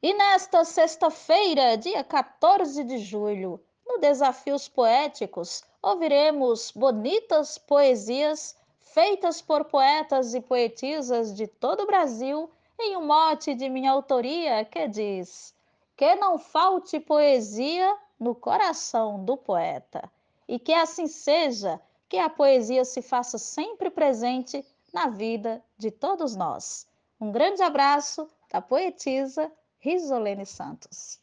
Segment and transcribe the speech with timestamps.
[0.00, 9.64] E nesta sexta-feira, dia 14 de julho, no Desafios Poéticos, ouviremos bonitas poesias feitas por
[9.64, 12.48] poetas e poetisas de todo o Brasil
[12.78, 15.52] em um mote de minha autoria que diz:
[15.96, 20.08] Que não falte poesia no coração do poeta.
[20.46, 26.36] E que assim seja, que a poesia se faça sempre presente na vida de todos
[26.36, 26.86] nós.
[27.20, 29.50] Um grande abraço da poetisa
[29.80, 31.20] Risolene Santos.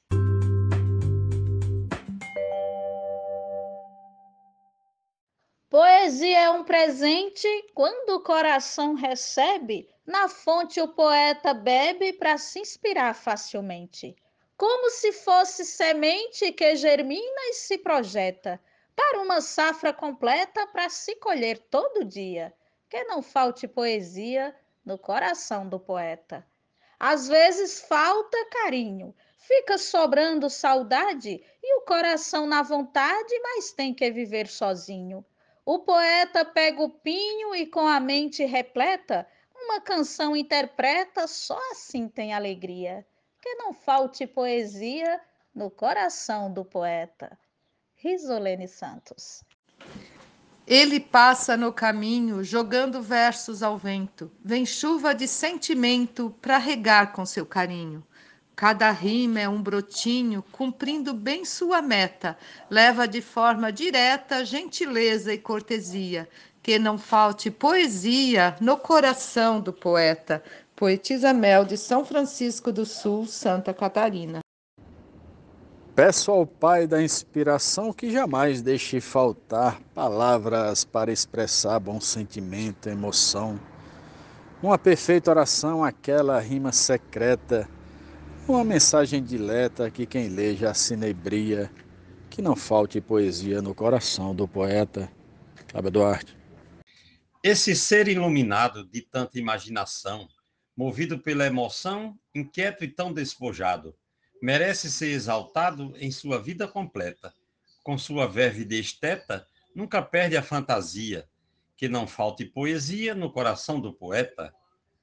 [5.69, 12.59] Poesia é um presente quando o coração recebe, na fonte o poeta bebe para se
[12.59, 14.15] inspirar facilmente.
[14.55, 18.57] Como se fosse semente que germina e se projeta
[18.95, 22.53] para uma safra completa para se colher todo dia.
[22.89, 26.47] Que não falte poesia no coração do poeta.
[26.99, 34.09] Às vezes falta carinho, fica sobrando saudade e o coração na vontade, mas tem que
[34.11, 35.25] viver sozinho.
[35.65, 42.07] O poeta pega o pinho e com a mente repleta, uma canção interpreta, só assim
[42.07, 43.05] tem alegria.
[43.41, 45.19] Que não falte poesia
[45.53, 47.37] no coração do poeta.
[47.95, 49.43] Risolene Santos.
[50.67, 54.31] Ele passa no caminho jogando versos ao vento.
[54.43, 58.03] Vem chuva de sentimento para regar com seu carinho.
[58.55, 62.35] Cada rima é um brotinho, cumprindo bem sua meta.
[62.67, 66.27] Leva de forma direta gentileza e cortesia.
[66.63, 70.43] Que não falte poesia no coração do poeta.
[70.75, 74.44] Poetisa Mel de São Francisco do Sul, Santa Catarina.
[75.95, 83.57] Peço ao Pai da inspiração que jamais deixe faltar palavras para expressar bom sentimento, emoção.
[84.61, 87.69] Uma perfeita oração, aquela rima secreta,
[88.45, 91.71] uma mensagem dileta que quem lê já se nebria,
[92.29, 95.09] que não falte poesia no coração do poeta.
[95.69, 96.37] Cláudio Duarte.
[97.41, 100.27] Esse ser iluminado de tanta imaginação,
[100.75, 103.95] movido pela emoção, inquieto e tão despojado,
[104.41, 107.33] merece ser exaltado em sua vida completa.
[107.83, 111.27] Com sua verve de esteta, nunca perde a fantasia,
[111.77, 114.53] que não falte poesia no coração do poeta.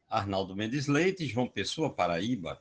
[0.09, 2.61] Arnaldo Mendes Leite, João Pessoa, Paraíba.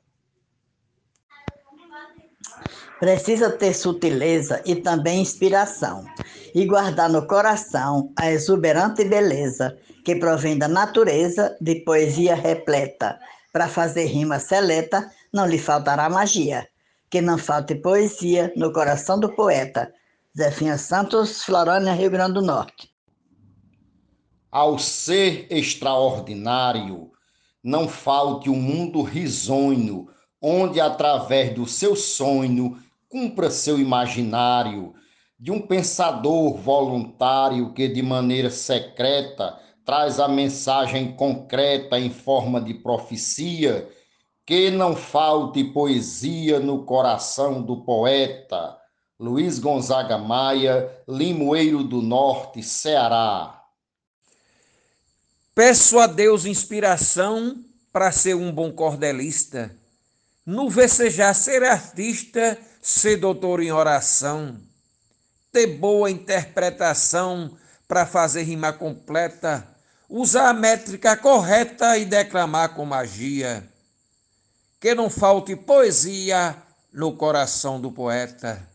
[3.00, 6.06] Precisa ter sutileza e também inspiração,
[6.54, 13.20] e guardar no coração a exuberante beleza que provém da natureza de poesia repleta,
[13.52, 16.68] para fazer rima seleta, não lhe faltará magia.
[17.10, 19.92] Que não falte poesia no coração do poeta.
[20.38, 22.90] Zefinha Santos, Florânia, Rio Grande do Norte.
[24.50, 27.12] Ao ser extraordinário,
[27.64, 30.08] não falte um mundo risonho,
[30.42, 32.78] onde através do seu sonho
[33.08, 34.94] cumpra seu imaginário,
[35.38, 42.74] de um pensador voluntário que de maneira secreta traz a mensagem concreta em forma de
[42.74, 43.90] profecia,
[44.52, 48.78] que não falte poesia no coração do poeta.
[49.18, 53.64] Luiz Gonzaga Maia, Limoeiro do Norte, Ceará.
[55.56, 57.64] Peço a Deus inspiração
[57.94, 59.74] para ser um bom cordelista.
[60.46, 64.58] No vecejar ser artista, ser doutor em oração.
[65.50, 67.58] Ter boa interpretação
[67.88, 69.66] para fazer rima completa
[70.10, 73.71] usar a métrica correta e declamar com magia.
[74.82, 76.58] Que não falte poesia
[76.92, 78.68] no coração do poeta.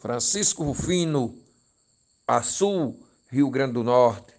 [0.00, 1.38] Francisco Rufino,
[2.26, 2.98] Açul,
[3.28, 4.32] Rio Grande do Norte.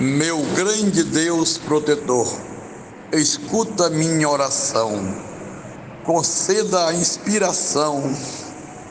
[0.00, 2.26] Meu grande Deus protetor,
[3.12, 4.92] escuta minha oração,
[6.04, 8.02] conceda a inspiração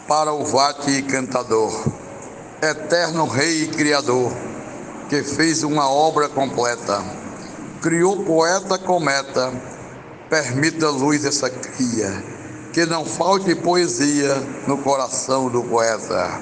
[0.05, 1.71] para o vate cantador
[2.61, 4.31] eterno Rei e Criador,
[5.09, 7.01] que fez uma obra completa,
[7.81, 9.51] criou poeta cometa,
[10.29, 12.11] permita luz essa cria,
[12.73, 14.35] que não falte poesia
[14.67, 16.41] no coração do poeta.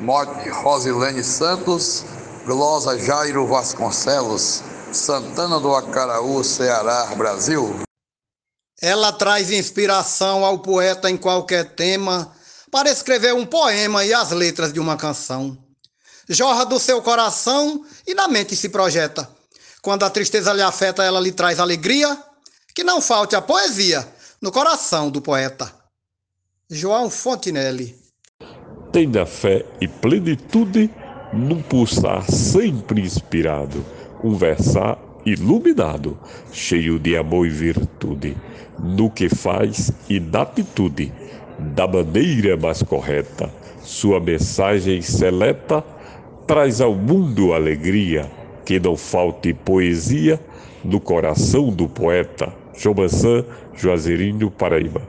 [0.00, 2.04] Morte Rosilene Santos,
[2.44, 7.82] Glosa Jairo Vasconcelos, Santana do Acaraú, Ceará, Brasil.
[8.80, 12.32] Ela traz inspiração ao poeta em qualquer tema
[12.70, 15.56] para escrever um poema e as letras de uma canção.
[16.28, 19.28] Jorra do seu coração e na mente se projeta.
[19.82, 22.16] Quando a tristeza lhe afeta, ela lhe traz alegria,
[22.72, 24.06] que não falte a poesia
[24.40, 25.72] no coração do poeta.
[26.70, 27.96] João Fontinelli.
[28.92, 30.88] Tenha fé e plenitude
[31.32, 33.84] num pulsar sempre inspirado,
[34.20, 36.16] conversar iluminado,
[36.52, 38.36] cheio de amor e virtude,
[38.78, 41.12] no que faz e na atitude,
[41.58, 43.52] da maneira mais correta.
[43.82, 45.82] Sua mensagem seleta
[46.46, 48.30] traz ao mundo alegria,
[48.64, 50.40] que não falte poesia
[50.84, 52.52] no coração do poeta.
[52.74, 53.44] João Mansan,
[53.74, 55.02] Juazeirinho, Paraíba.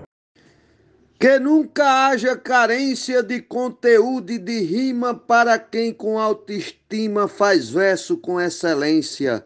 [1.19, 8.17] Que nunca haja carência de conteúdo e de rima para quem com autoestima faz verso
[8.17, 9.45] com excelência.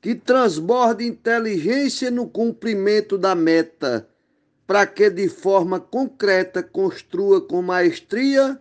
[0.00, 4.08] Que transborde inteligência no cumprimento da meta,
[4.66, 8.58] para que de forma concreta construa com maestria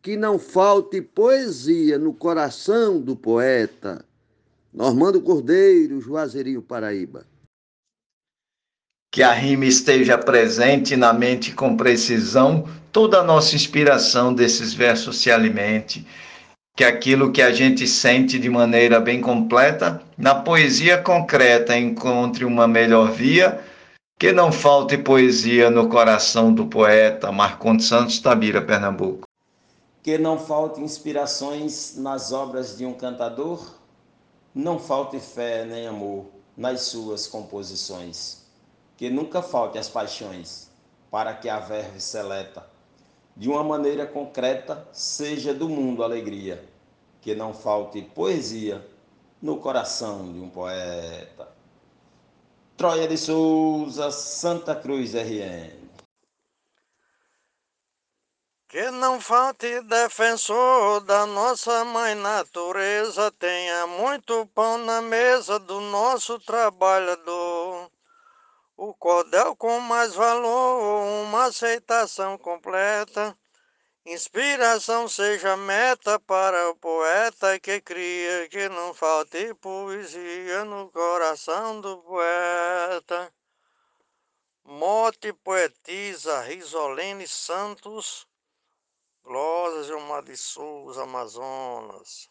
[0.00, 4.04] que não falte poesia no coração do poeta.
[4.72, 7.26] Normando Cordeiro, Juazeirinho, Paraíba.
[9.12, 15.18] Que a rima esteja presente na mente com precisão, toda a nossa inspiração desses versos
[15.18, 16.06] se alimente.
[16.74, 22.66] Que aquilo que a gente sente de maneira bem completa, na poesia concreta encontre uma
[22.66, 23.62] melhor via.
[24.18, 29.28] Que não falte poesia no coração do poeta Marcondes Santos Tabira, Pernambuco.
[30.02, 33.81] Que não falte inspirações nas obras de um cantador,
[34.54, 36.26] não falte fé nem amor
[36.56, 38.42] nas suas composições
[39.02, 40.70] que nunca falte as paixões,
[41.10, 42.64] para que a verve seleta,
[43.36, 46.64] de uma maneira concreta, seja do mundo alegria,
[47.20, 48.86] que não falte poesia
[49.42, 51.48] no coração de um poeta.
[52.76, 55.91] Troia de Souza, Santa Cruz RN.
[58.72, 66.38] Que não falte defensor da nossa mãe natureza, tenha muito pão na mesa do nosso
[66.38, 67.90] trabalhador.
[68.74, 73.36] O cordel com mais valor, uma aceitação completa.
[74.06, 81.98] Inspiração seja meta para o poeta que cria, que não falte poesia no coração do
[81.98, 83.30] poeta.
[84.64, 88.26] Mote poetisa Risolene Santos,
[89.24, 92.28] Glória Gilmar de Souza, Amazonas.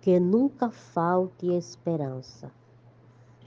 [0.00, 2.50] Que nunca falte esperança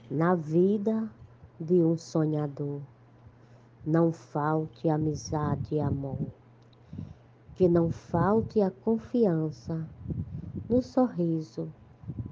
[0.08, 1.10] na vida
[1.58, 2.80] de um sonhador.
[3.84, 6.30] Não falte amizade e amor,
[7.56, 9.84] que não falte a confiança
[10.68, 11.72] no sorriso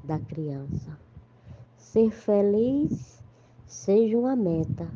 [0.04, 0.96] da criança.
[1.76, 3.20] Ser feliz
[3.66, 4.88] seja uma meta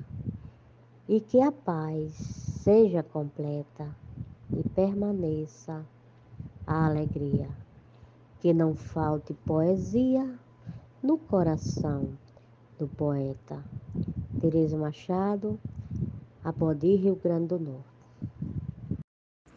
[1.08, 3.88] e que a paz seja completa
[4.56, 5.84] e permaneça
[6.66, 7.48] a alegria.
[8.40, 10.38] Que não falte poesia
[11.02, 12.08] no coração
[12.78, 13.62] do poeta
[14.40, 15.58] Teresa Machado,
[16.44, 17.82] Apodi, Rio Grande do Norte.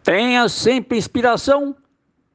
[0.03, 1.75] Tenha sempre inspiração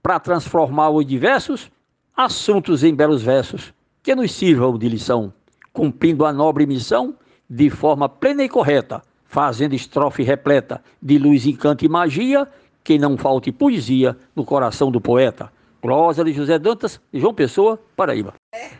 [0.02, 1.70] para transformar os diversos
[2.16, 5.32] assuntos em belos versos que nos sirvam de lição,
[5.72, 7.16] cumprindo a nobre missão
[7.48, 12.46] de forma plena e correta, fazendo estrofe repleta de luz, encanto e magia,
[12.82, 15.50] que não falte poesia no coração do poeta.
[15.80, 18.34] Prosa de José Dantas, João Pessoa, Paraíba.
[18.52, 18.70] É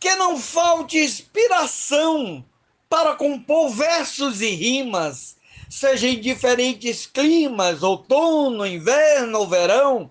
[0.00, 2.42] que não falte inspiração
[2.88, 5.36] para compor versos e rimas,
[5.68, 10.10] seja em diferentes climas, outono, inverno ou verão.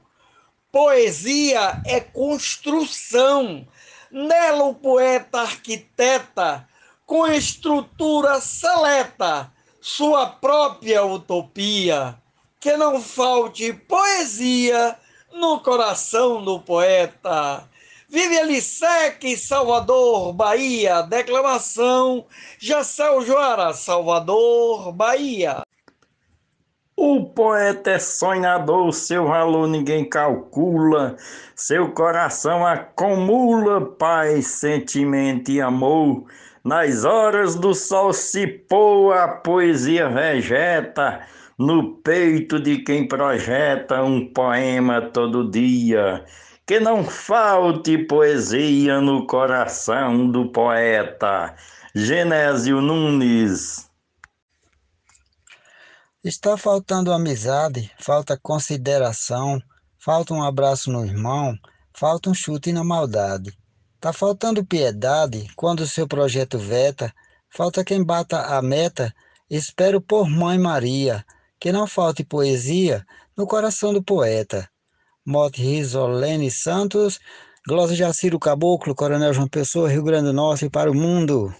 [0.72, 3.68] Poesia é construção,
[4.12, 6.69] nela o poeta arquiteta,
[7.10, 9.52] com estrutura seleta,
[9.82, 12.16] sua própria utopia.
[12.60, 14.96] Que não falte poesia
[15.34, 17.68] no coração do poeta.
[18.08, 21.02] Vive Alissec, Salvador, Bahia.
[21.02, 22.28] Declamação,
[22.60, 25.64] Jacel Joara, Salvador, Bahia.
[26.96, 31.16] O poeta é sonhador, seu valor ninguém calcula,
[31.56, 36.26] seu coração acumula paz, sentimento e amor.
[36.64, 41.26] Nas horas do sol se pôr, a poesia vegeta
[41.58, 46.26] no peito de quem projeta um poema todo dia
[46.70, 51.56] que não falte poesia no coração do poeta
[51.96, 53.90] Genésio Nunes.
[56.24, 59.60] Está faltando amizade, falta consideração,
[59.98, 61.58] falta um abraço no irmão,
[61.92, 63.58] falta um chute na maldade.
[64.00, 67.14] Está faltando piedade quando o seu projeto veta,
[67.50, 69.14] falta quem bata a meta,
[69.50, 71.26] espero por Mãe Maria,
[71.60, 74.70] que não falte poesia no coração do poeta.
[75.26, 77.20] Mote Risolene Santos,
[77.68, 81.54] Glosa Jaciro Caboclo, Coronel João Pessoa, Rio Grande do Norte para o mundo.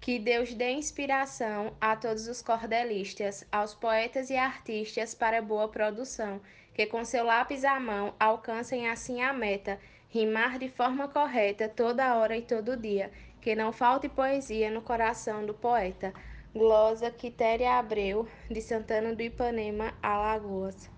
[0.00, 6.40] Que Deus dê inspiração a todos os cordelistas, aos poetas e artistas para boa produção,
[6.72, 9.78] que com seu lápis à mão alcancem assim a meta
[10.12, 15.46] rimar de forma correta toda hora e todo dia, que não falte poesia no coração
[15.46, 16.12] do poeta.
[16.54, 20.90] Glosa Quitéria Abreu, de Santana do Ipanema, Alagoas.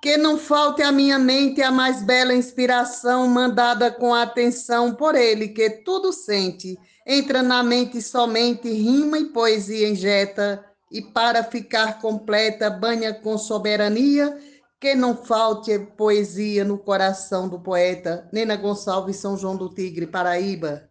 [0.00, 5.48] Que não falte à minha mente a mais bela inspiração, mandada com atenção por ele,
[5.48, 6.78] que tudo sente.
[7.06, 14.34] Entra na mente somente rima e poesia injeta, e para ficar completa, banha com soberania,
[14.80, 18.26] que não falte poesia no coração do poeta.
[18.32, 20.88] Nena Gonçalves, São João do Tigre, Paraíba.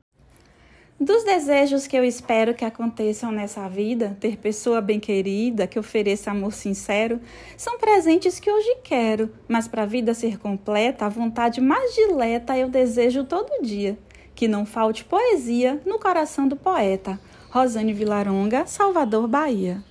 [1.00, 6.30] Dos desejos que eu espero que aconteçam nessa vida, ter pessoa bem querida, que ofereça
[6.30, 7.20] amor sincero,
[7.58, 12.56] são presentes que hoje quero, mas para a vida ser completa, a vontade mais dileta
[12.58, 13.98] eu desejo todo dia.
[14.36, 17.20] Que não falte poesia no coração do poeta.
[17.50, 19.84] Rosane Vilaronga, Salvador, Bahia.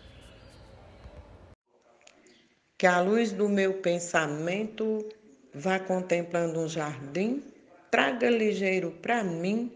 [2.78, 5.04] Que a luz do meu pensamento
[5.52, 7.42] vá contemplando um jardim,
[7.90, 9.72] traga ligeiro para mim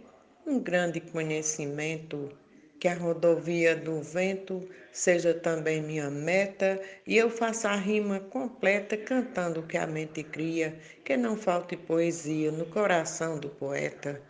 [0.46, 2.30] um grande conhecimento,
[2.78, 8.96] que a rodovia do vento seja também minha meta e eu faça a rima completa
[8.96, 14.22] cantando o que a mente cria, que não falte poesia no coração do poeta.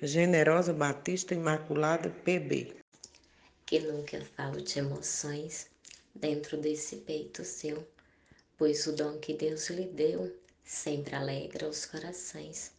[0.00, 2.76] Generosa Batista Imaculada PB.
[3.66, 5.68] Que nunca falte emoções
[6.14, 7.84] dentro desse peito seu,
[8.62, 10.32] pois o dom que Deus lhe deu
[10.64, 12.70] sempre alegra os corações.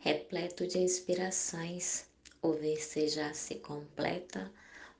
[0.00, 2.06] Repleto de inspirações,
[2.42, 4.50] o ver-se já se completa,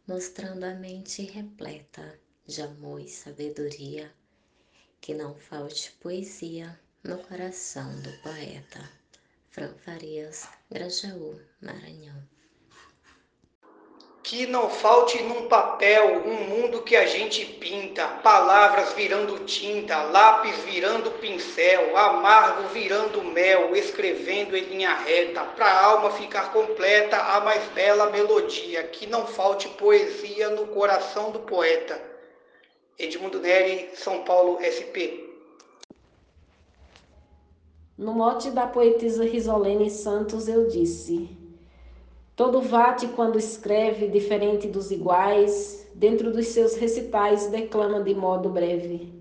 [0.07, 2.17] mostrando a mente repleta
[2.47, 4.09] de amor e sabedoria,
[5.01, 8.89] que não falte poesia no coração do poeta.
[9.51, 12.23] Fran Farias, Grajaú, Maranhão
[14.25, 20.57] que não falte num papel um mundo que a gente pinta, palavras virando tinta, lápis
[20.61, 27.63] virando pincel, amargo virando mel, escrevendo em linha reta, para alma ficar completa a mais
[27.75, 32.01] bela melodia, que não falte poesia no coração do poeta.
[32.99, 35.21] Edmundo Neri, São Paulo, SP.
[37.99, 41.44] No mote da poetisa Risolene Santos eu disse:
[42.37, 49.13] Todo vate, quando escreve diferente dos iguais, dentro dos seus recitais declama de modo breve.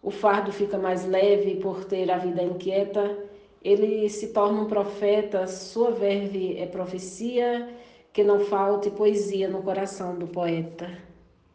[0.00, 3.18] O fardo fica mais leve por ter a vida inquieta,
[3.60, 7.68] ele se torna um profeta, sua verve é profecia,
[8.12, 10.88] que não falte poesia no coração do poeta.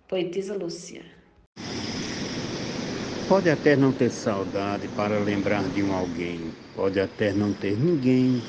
[0.09, 1.03] Poetisa Lúcia.
[3.29, 8.41] Pode até não ter saudade para lembrar de um alguém, pode até não ter ninguém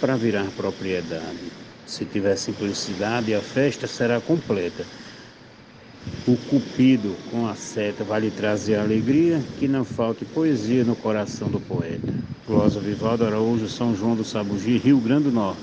[0.00, 1.52] para virar propriedade.
[1.86, 4.84] Se tiver simplicidade, a festa será completa.
[6.26, 11.50] O cupido com a seta vai lhe trazer alegria, que não falte poesia no coração
[11.50, 12.12] do poeta.
[12.46, 15.62] Glosa Vivaldo Araújo, São João do Sabugi, Rio Grande do Norte.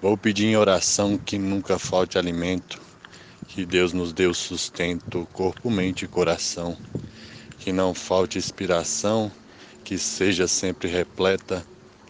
[0.00, 2.80] Vou pedir em oração que nunca falte alimento,
[3.48, 6.76] que Deus nos dê o sustento, corpo, mente e coração,
[7.58, 9.30] que não falte inspiração,
[9.84, 11.64] que seja sempre repleta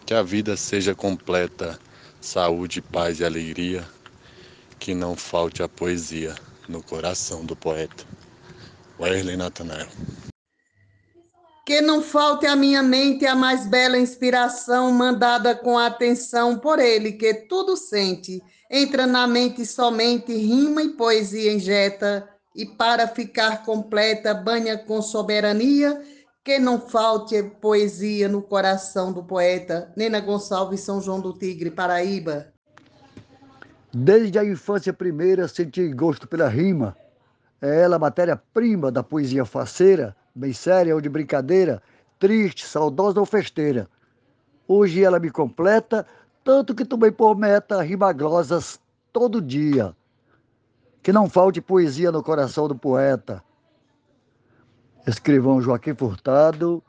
[0.05, 1.79] que a vida seja completa,
[2.19, 3.83] saúde, paz e alegria,
[4.79, 6.35] que não falte a poesia
[6.67, 8.05] no coração do poeta.
[8.99, 9.87] Wesley Nathanael.
[11.65, 17.13] Que não falte à minha mente a mais bela inspiração, mandada com atenção por ele,
[17.13, 18.41] que tudo sente.
[18.69, 25.99] Entra na mente somente rima e poesia injeta, e para ficar completa, banha com soberania
[26.43, 32.47] que não falte poesia no coração do poeta Nena Gonçalves, São João do Tigre, Paraíba.
[33.93, 36.97] Desde a infância primeira senti gosto pela rima.
[37.61, 41.81] É ela a matéria-prima da poesia faceira, bem séria ou de brincadeira,
[42.19, 43.87] triste, saudosa ou festeira.
[44.67, 46.05] Hoje ela me completa,
[46.43, 48.79] tanto que tomei por meta rimaglosas
[49.13, 49.95] todo dia.
[51.01, 53.41] Que não falte poesia no coração do poeta
[55.05, 56.83] escrivão Joaquim Furtado,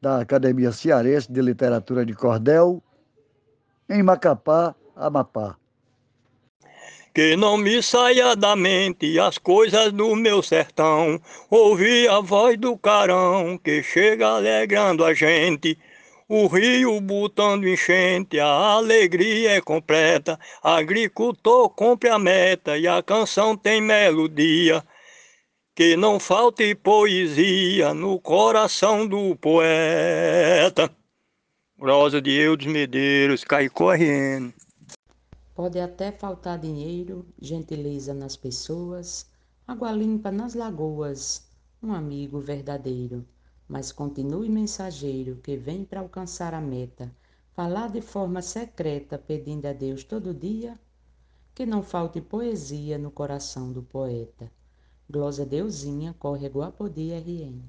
[0.00, 2.82] da Academia Cearense de Literatura de Cordel,
[3.88, 5.56] em Macapá, Amapá.
[7.14, 11.20] Que não me saia da mente as coisas do meu sertão,
[11.50, 15.78] ouvir a voz do carão que chega alegrando a gente.
[16.28, 20.38] O rio botando enchente, a alegria é completa.
[20.62, 24.84] Agricultor compre a meta e a canção tem melodia
[25.76, 30.90] que não falte poesia no coração do poeta.
[31.78, 34.54] Rosa de Eudes Medeiros, cai correndo.
[35.54, 39.30] Pode até faltar dinheiro, gentileza nas pessoas,
[39.68, 41.46] água limpa nas lagoas,
[41.82, 43.22] um amigo verdadeiro.
[43.68, 47.14] mas continue mensageiro que vem para alcançar a meta,
[47.52, 50.78] falar de forma secreta, pedindo a Deus todo dia
[51.54, 54.50] que não falte poesia no coração do poeta.
[55.08, 57.62] Glosa Deusinha, Córrego Apodi RN.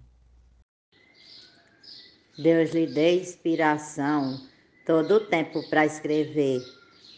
[2.36, 4.42] Deus lhe dê inspiração
[4.84, 6.60] todo o tempo para escrever,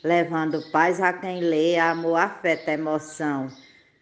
[0.03, 3.47] levando paz a quem lê, amor, afeto, emoção.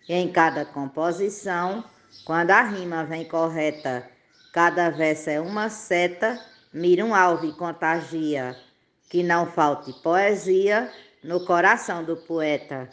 [0.09, 1.83] E em cada composição,
[2.25, 4.09] quando a rima vem correta,
[4.51, 6.43] cada verso é uma seta,
[6.74, 8.57] mira um alvo e contagia,
[9.07, 10.91] que não falte poesia
[11.24, 12.89] no coração do poeta.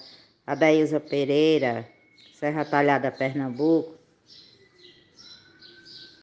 [0.47, 1.94] Adailza Pereira,
[2.35, 3.97] Serra Talhada, Pernambuco,